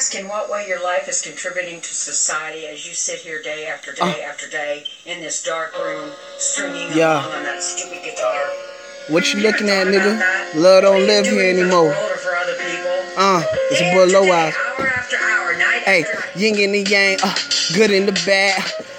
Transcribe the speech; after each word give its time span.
ask 0.00 0.14
in 0.14 0.26
what 0.28 0.48
way 0.48 0.66
your 0.66 0.82
life 0.82 1.06
is 1.10 1.20
contributing 1.20 1.78
to 1.78 1.92
society 1.92 2.64
as 2.64 2.88
you 2.88 2.94
sit 2.94 3.18
here 3.18 3.42
day 3.42 3.66
after 3.66 3.92
day 3.92 4.24
after 4.26 4.48
day 4.48 4.82
in 5.04 5.20
this 5.20 5.42
dark 5.42 5.76
room, 5.78 6.10
stringing 6.38 6.90
Yeah. 6.96 7.20
along 7.20 7.34
on 7.34 7.44
that 7.44 7.62
stupid 7.62 8.02
guitar? 8.02 8.40
What 9.08 9.34
you 9.34 9.40
looking 9.40 9.68
at, 9.68 9.88
nigga? 9.88 10.54
Love 10.54 10.84
don't 10.84 10.92
What 10.92 10.94
are 10.94 11.00
you 11.00 11.06
live 11.06 11.26
here 11.26 11.50
anymore. 11.50 11.84
world 11.90 12.12
or 12.12 12.16
for 12.16 12.34
other 12.34 12.54
people? 12.54 12.96
Uh, 13.14 13.42
it's 13.70 13.80
a 13.82 13.92
boy 13.92 14.06
low 14.06 14.32
eyes. 14.32 14.54
Hour 14.78 14.86
after 14.88 15.16
hour, 15.18 15.56
night 15.58 15.82
Hey, 15.82 16.04
yin 16.34 16.58
and 16.64 16.74
the 16.74 16.90
yang, 16.90 17.18
uh, 17.22 17.34
good 17.74 17.90
in 17.90 18.06
the 18.06 18.16
bad, 18.24 18.56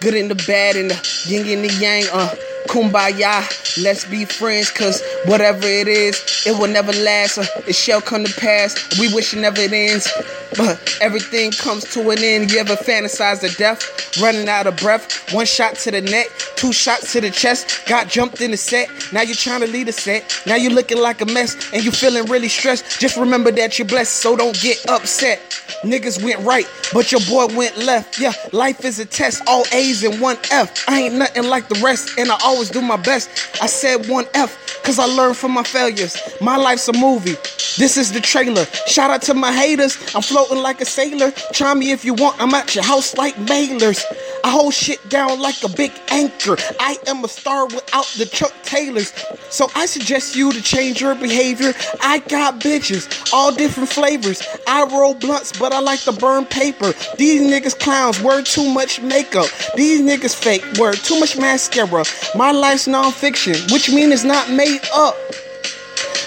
good 0.00 0.12
in 0.14 0.28
the 0.28 0.34
bad, 0.34 0.76
and 0.76 0.90
the 0.90 0.98
yin 1.24 1.48
and 1.48 1.64
the 1.70 1.72
yang, 1.76 2.04
uh, 2.12 2.28
kumbaya, 2.68 3.40
let's 3.82 4.04
be 4.04 4.26
friends, 4.26 4.70
cause 4.70 5.02
whatever 5.26 5.66
it 5.66 5.88
is, 5.88 6.44
it 6.46 6.58
will 6.58 6.68
never 6.68 6.92
last, 6.92 7.38
it 7.68 7.74
shall 7.74 8.00
come 8.00 8.24
to 8.24 8.40
pass, 8.40 8.98
we 8.98 9.12
wish 9.14 9.34
it 9.34 9.40
never 9.40 9.60
ends, 9.60 10.10
but 10.56 10.98
everything 11.00 11.50
comes 11.52 11.84
to 11.92 12.10
an 12.10 12.18
end, 12.18 12.50
you 12.50 12.58
ever 12.58 12.76
fantasize 12.76 13.40
the 13.40 13.48
death, 13.58 14.18
running 14.20 14.48
out 14.48 14.66
of 14.66 14.76
breath, 14.76 15.32
one 15.32 15.46
shot 15.46 15.74
to 15.74 15.90
the 15.90 16.00
neck, 16.00 16.26
two 16.56 16.72
shots 16.72 17.12
to 17.12 17.20
the 17.20 17.30
chest, 17.30 17.86
got 17.86 18.08
jumped 18.08 18.40
in 18.40 18.50
the 18.50 18.56
set, 18.56 18.88
now 19.12 19.22
you're 19.22 19.34
trying 19.34 19.60
to 19.60 19.68
lead 19.68 19.88
a 19.88 19.92
set, 19.92 20.42
now 20.46 20.56
you're 20.56 20.72
looking 20.72 20.98
like 20.98 21.20
a 21.20 21.26
mess, 21.26 21.72
and 21.72 21.84
you're 21.84 21.92
feeling 21.92 22.24
really 22.26 22.48
stressed, 22.48 23.00
just 23.00 23.16
remember 23.16 23.50
that 23.50 23.78
you're 23.78 23.88
blessed, 23.88 24.14
so 24.14 24.36
don't 24.36 24.60
get 24.60 24.84
upset. 24.88 25.40
Niggas 25.82 26.22
went 26.22 26.40
right, 26.40 26.66
but 26.92 27.10
your 27.10 27.20
boy 27.22 27.46
went 27.56 27.76
left. 27.76 28.18
Yeah, 28.20 28.32
life 28.52 28.84
is 28.84 28.98
a 29.00 29.04
test, 29.04 29.42
all 29.48 29.64
A's 29.72 30.04
and 30.04 30.20
one 30.20 30.36
F. 30.50 30.84
I 30.88 31.00
ain't 31.00 31.14
nothing 31.16 31.44
like 31.44 31.68
the 31.68 31.80
rest, 31.82 32.18
and 32.18 32.30
I 32.30 32.38
always 32.44 32.70
do 32.70 32.80
my 32.80 32.96
best. 32.96 33.30
I 33.60 33.66
said 33.66 34.08
one 34.08 34.26
F, 34.34 34.82
cause 34.84 34.98
I 34.98 35.06
learned 35.12 35.36
from 35.36 35.52
my 35.52 35.62
failures. 35.62 36.16
My 36.40 36.56
life's 36.56 36.88
a 36.88 36.92
movie. 36.92 37.36
This 37.78 37.96
is 37.96 38.12
the 38.12 38.20
trailer. 38.20 38.64
Shout 38.86 39.10
out 39.10 39.22
to 39.22 39.34
my 39.34 39.52
haters. 39.52 39.96
I'm 40.14 40.22
floating 40.22 40.58
like 40.58 40.80
a 40.80 40.84
sailor. 40.84 41.30
Try 41.52 41.74
me 41.74 41.92
if 41.92 42.04
you 42.04 42.14
want. 42.14 42.40
I'm 42.40 42.52
at 42.54 42.74
your 42.74 42.84
house 42.84 43.16
like 43.16 43.34
mailers. 43.36 44.04
I 44.44 44.50
hold 44.50 44.74
shit 44.74 44.98
down 45.08 45.40
like 45.40 45.62
a 45.62 45.68
big 45.68 45.92
anchor. 46.10 46.56
I 46.80 46.98
am 47.06 47.24
a 47.24 47.28
star 47.28 47.66
without 47.66 48.06
the 48.18 48.26
Chuck 48.26 48.52
Taylors. 48.62 49.12
So 49.50 49.70
I 49.74 49.86
suggest 49.86 50.36
you 50.36 50.52
to 50.52 50.60
change 50.62 51.00
your 51.00 51.14
behavior. 51.14 51.72
I 52.00 52.18
got 52.18 52.60
bitches, 52.60 53.32
all 53.32 53.54
different 53.54 53.88
flavors. 53.88 54.42
I 54.66 54.84
roll 54.84 55.14
blunts, 55.14 55.52
but 55.58 55.72
I 55.72 55.80
like 55.80 56.00
to 56.00 56.12
burn 56.12 56.44
paper. 56.44 56.92
These 57.16 57.42
niggas 57.42 57.78
clowns, 57.78 58.20
wear 58.20 58.42
too 58.42 58.68
much 58.72 59.00
makeup. 59.00 59.46
These 59.76 60.00
niggas 60.02 60.34
fake, 60.34 60.64
wear 60.78 60.92
too 60.92 61.20
much 61.20 61.38
mascara. 61.38 62.04
My 62.34 62.50
life's 62.50 62.86
non-fiction, 62.86 63.54
which 63.72 63.88
means 63.90 64.12
it's 64.12 64.24
not 64.24 64.50
made 64.50 64.80
up. 64.94 65.01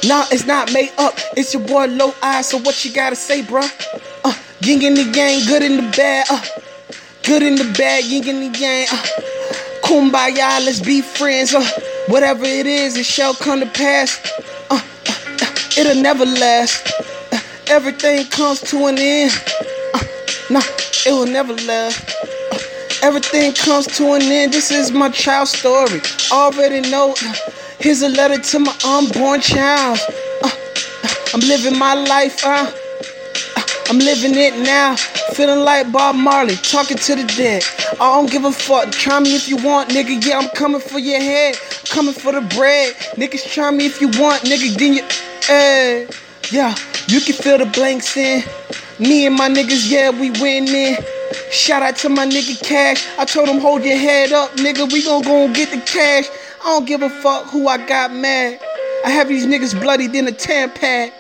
Nah, 0.08 0.26
it's 0.32 0.46
not 0.46 0.72
made 0.74 0.92
up. 0.98 1.14
It's 1.36 1.54
your 1.54 1.64
boy 1.66 1.86
Low 1.88 2.14
Eye. 2.22 2.42
So 2.42 2.58
what 2.60 2.84
you 2.86 2.94
gotta 2.94 3.16
say, 3.16 3.42
bruh? 3.42 3.70
Uh, 4.24 4.34
yin 4.62 4.82
in 4.84 4.94
the 4.94 5.04
yang, 5.04 5.46
good 5.48 5.64
in 5.64 5.78
the 5.78 5.92
bad. 5.96 6.26
Uh, 6.30 6.42
good 7.24 7.42
in 7.42 7.56
the 7.56 7.74
bad, 7.78 8.04
yin 8.06 8.28
in 8.28 8.52
the 8.52 8.60
yang. 8.60 8.88
Uh, 8.92 9.04
kumbaya, 9.82 10.64
let's 10.66 10.80
be 10.80 11.02
friends. 11.02 11.56
Uh, 11.56 11.68
whatever 12.08 12.46
it 12.46 12.68
is, 12.68 12.98
it 12.98 13.06
shall 13.06 13.34
come 13.34 13.60
to 13.62 13.66
pass. 13.66 14.20
Uh, 14.70 14.76
uh, 14.76 14.80
uh, 15.42 15.80
it'll 15.80 16.02
never 16.02 16.26
last. 16.26 16.88
Uh, 17.32 17.40
everything 17.68 18.26
comes 18.28 18.62
to 18.62 18.86
an 18.86 18.98
end. 19.00 19.32
Uh, 19.94 20.04
no, 20.52 20.60
it 21.06 21.12
will 21.14 21.26
never 21.26 21.54
last. 21.66 22.16
Uh, 22.52 22.58
everything 23.02 23.54
comes 23.54 23.88
to 23.88 24.14
an 24.14 24.22
end. 24.22 24.54
This 24.54 24.70
is 24.70 24.92
my 24.92 25.10
child 25.10 25.48
story. 25.48 26.02
Already 26.32 26.88
know. 26.92 27.16
uh, 27.24 27.36
Here's 27.80 28.02
a 28.02 28.10
letter 28.10 28.42
to 28.42 28.60
my 28.60 28.76
unborn 28.86 29.42
child. 29.42 30.00
Uh, 30.42 30.48
uh, 30.48 31.10
I'm 31.34 31.42
living 31.42 31.78
my 31.78 31.94
life. 31.94 32.44
Uh, 32.44 32.72
uh, 33.58 33.64
I'm 33.90 34.00
living 34.00 34.34
it 34.36 34.58
now. 34.64 34.96
Feeling 35.34 35.60
like 35.60 35.92
Bob 35.92 36.16
Marley, 36.16 36.56
talking 36.56 36.98
to 36.98 37.16
the 37.16 37.24
dead. 37.36 37.64
I 38.00 38.16
don't 38.16 38.32
give 38.32 38.46
a 38.46 38.52
fuck. 38.52 38.92
Try 38.92 39.20
me 39.20 39.36
if 39.36 39.48
you 39.50 39.58
want, 39.58 39.90
nigga. 39.90 40.26
Yeah, 40.26 40.40
I'm 40.40 40.50
coming 40.50 40.82
for 40.82 41.00
your 41.00 41.20
head. 41.20 41.58
Coming 41.90 42.14
for 42.14 42.32
the 42.32 42.42
bread. 42.56 42.96
Niggas 43.18 43.52
try 43.52 43.70
me 43.72 43.86
if 43.86 44.02
you 44.02 44.08
want, 44.08 44.44
nigga. 44.44 44.76
Then 44.78 44.94
you, 44.94 45.04
hey, 45.46 46.08
yeah, 46.52 46.76
you 47.08 47.20
can 47.22 47.36
fill 47.36 47.58
the 47.58 47.66
blanks 47.66 48.16
in. 48.18 48.44
Me 49.00 49.26
and 49.28 49.36
my 49.36 49.50
niggas, 49.50 49.92
yeah, 49.92 50.10
we 50.10 50.32
winning. 50.32 50.96
Shout 51.52 51.84
out 51.84 51.96
to 51.98 52.10
my 52.10 52.26
nigga 52.26 52.62
Cash. 52.64 53.08
I 53.18 53.26
told 53.26 53.50
him, 53.50 53.60
hold 53.60 53.84
your 53.84 53.98
head 53.98 54.32
up, 54.32 54.52
nigga. 54.52 54.92
We 54.92 55.04
gon' 55.04 55.22
go 55.24 55.46
and 55.46 55.56
get 55.56 55.70
the 55.70 55.80
cash. 55.82 56.28
I 56.62 56.66
don't 56.66 56.86
give 56.86 57.02
a 57.02 57.10
fuck 57.10 57.46
who 57.46 57.68
I 57.68 57.78
got 57.86 58.12
mad. 58.14 58.60
I 59.06 59.10
have 59.10 59.28
these 59.28 59.46
niggas 59.46 59.80
bloody 59.80 60.08
than 60.08 60.28
a 60.28 60.32
Tampax. 60.32 61.12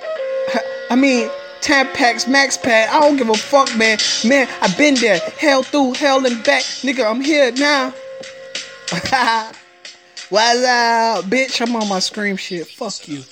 I 0.90 0.96
mean, 0.96 1.30
Tampax, 1.62 2.28
Max 2.28 2.58
Pad. 2.58 2.90
I 2.90 3.00
don't 3.00 3.18
give 3.18 3.30
a 3.30 3.36
fuck, 3.36 3.76
man. 3.78 3.98
Man, 4.24 4.48
i 4.62 4.76
been 4.76 4.96
there. 4.96 5.20
Hell 5.38 5.64
through, 5.64 5.94
hell 5.94 6.26
and 6.26 6.44
back. 6.44 6.64
Nigga, 6.82 7.10
I'm 7.10 7.22
here 7.22 7.52
now. 7.52 7.94
What's 10.30 10.64
up, 10.64 11.26
bitch? 11.26 11.62
I'm 11.62 11.76
on 11.76 11.88
my 11.88 12.00
scream 12.00 12.38
shit. 12.38 12.68
Fuck 12.68 13.08
you. 13.08 13.24